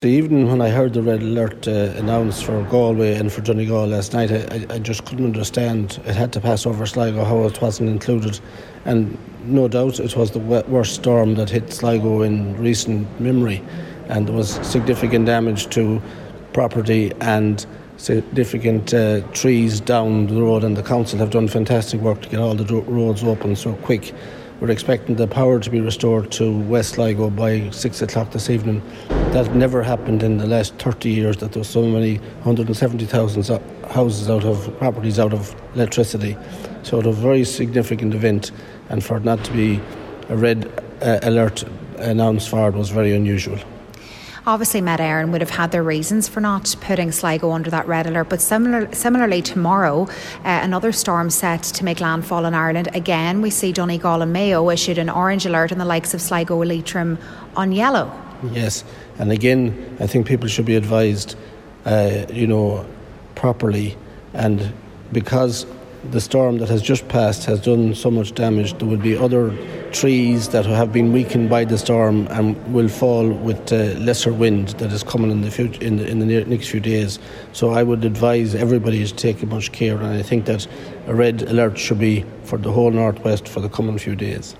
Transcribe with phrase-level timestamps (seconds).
[0.00, 3.88] The evening when I heard the red alert uh, announced for Galway and for Donegal
[3.88, 6.00] last night, I, I, just couldn't understand.
[6.06, 8.38] It had to pass over Sligo, how it wasn't included.
[8.84, 13.60] And no doubt it was the worst storm that hit Sligo in recent memory.
[14.08, 16.00] And there was significant damage to
[16.52, 20.62] property and significant uh, trees down the road.
[20.62, 24.14] And the council have done fantastic work to get all the roads open so quick.
[24.60, 28.82] We're expecting the power to be restored to West Sligo by six o'clock this evening.
[29.08, 34.28] That never happened in the last 30 years that there was so many 170,000 houses
[34.28, 36.36] out of properties out of electricity.
[36.82, 38.50] So it was a very significant event,
[38.88, 39.80] and for it not to be
[40.28, 40.66] a red
[41.02, 41.62] uh, alert
[41.98, 43.60] announced for it was very unusual.
[44.48, 48.06] Obviously, Met Éireann would have had their reasons for not putting Sligo under that red
[48.06, 50.04] alert, but similar, similarly, tomorrow,
[50.36, 52.88] uh, another storm set to make landfall in Ireland.
[52.94, 56.64] Again, we see Donegal and Mayo issued an orange alert, and the likes of Sligo
[56.64, 57.18] Leitrim
[57.56, 58.10] on yellow.
[58.50, 58.84] Yes,
[59.18, 61.36] and again, I think people should be advised,
[61.84, 62.86] uh, you know,
[63.34, 63.98] properly,
[64.32, 64.72] and
[65.12, 65.66] because
[66.10, 69.52] the storm that has just passed has done so much damage, there will be other
[69.90, 74.68] trees that have been weakened by the storm and will fall with uh, lesser wind
[74.80, 77.18] that is coming in the future in the, in the near, next few days.
[77.52, 80.66] So I would advise everybody to take much care, and I think that
[81.06, 84.56] a red alert should be for the whole northwest for the coming few days.